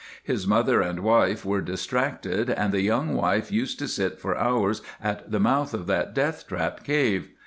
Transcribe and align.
His 0.23 0.47
mother 0.47 0.81
and 0.81 1.01
wife 1.01 1.45
were 1.45 1.61
distracted, 1.61 2.49
and 2.49 2.71
the 2.73 2.81
young 2.81 3.13
wife 3.13 3.51
used 3.51 3.77
to 3.77 3.87
sit 3.87 4.19
for 4.19 4.35
hours 4.35 4.81
at 4.99 5.29
the 5.31 5.39
mouth 5.39 5.75
of 5.75 5.85
that 5.85 6.15
death 6.15 6.47
trap 6.47 6.83
cave. 6.83 7.29